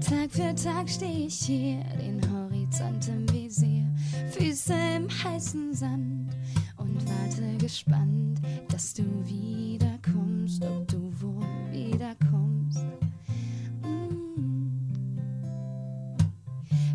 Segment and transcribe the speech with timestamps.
[0.00, 3.84] Tag für Tag stehe ich hier, den Horizont im Visier,
[4.30, 6.30] Füße im heißen Sand
[6.76, 12.84] und warte gespannt, dass du wiederkommst, ob du wohl wiederkommst.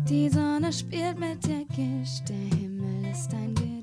[0.08, 3.73] Die Sonne spielt mit der Gischt, der Himmel ist ein Gesicht.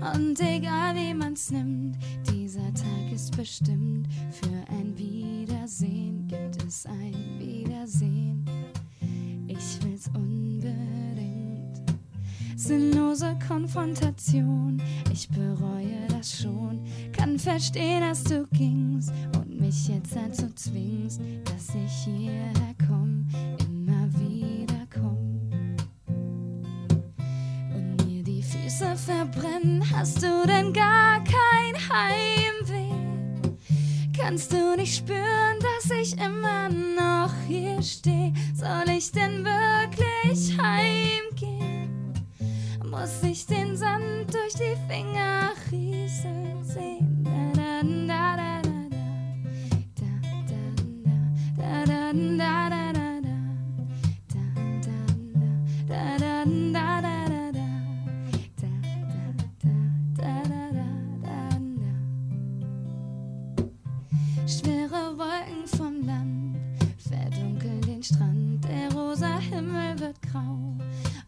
[0.00, 1.96] Und egal wie man's nimmt,
[2.30, 4.06] dieser Tag ist bestimmt.
[4.30, 8.44] Für ein Wiedersehen gibt es ein Wiedersehen.
[9.48, 11.82] Ich will's unbedingt.
[12.56, 14.80] Sinnlose Konfrontation,
[15.12, 16.84] ich bereue das schon.
[17.12, 23.26] Kann verstehen, dass du gingst und mich jetzt dazu zwingst, dass ich hierher komm,
[23.58, 23.67] immer
[29.08, 32.92] verbrennen, hast du denn gar kein Heimweh?
[34.14, 38.34] Kannst du nicht spüren, dass ich immer noch hier stehe?
[38.54, 42.12] Soll ich denn wirklich heimgehen?
[42.84, 47.17] Muss ich den Sand durch die Finger rieseln sehen?
[67.98, 68.64] Den Strand.
[68.64, 70.76] Der rosa Himmel wird grau.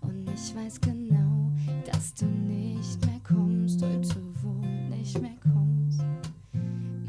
[0.03, 1.51] Und ich weiß genau,
[1.85, 6.01] dass du nicht mehr kommst, heute wohl nicht mehr kommst.
[6.53, 7.09] Mhm.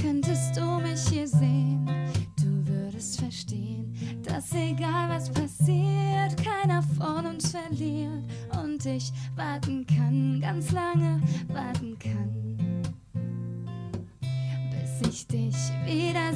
[0.00, 1.88] Könntest du mich hier sehen,
[2.36, 3.94] du würdest verstehen,
[4.24, 8.24] dass egal was passiert, keiner von uns verliert
[8.60, 12.47] und ich warten kann, ganz lange warten kann.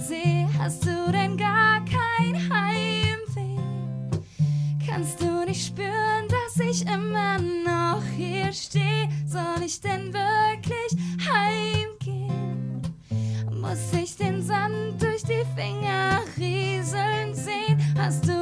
[0.03, 3.61] Wiedersehe, hast du denn gar kein Heimweh?
[4.87, 9.09] Kannst du nicht spüren, dass ich immer noch hier stehe?
[9.27, 12.83] Soll ich denn wirklich heimgehen?
[13.51, 17.81] Muss ich den Sand durch die Finger rieseln sehen?
[17.97, 18.42] Hast du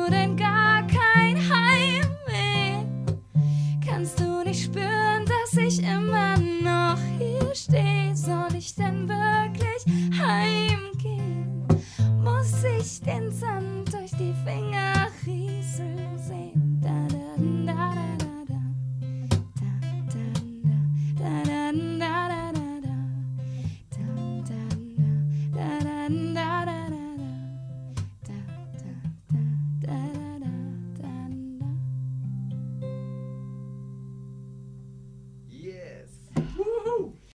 [13.40, 16.78] Sand durch die Finger rieseln sehen.
[16.82, 17.19] Da.